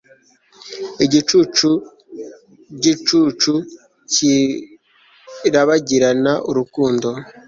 [1.05, 3.53] Igicucugicucu
[4.11, 7.09] kirabagirana urukundo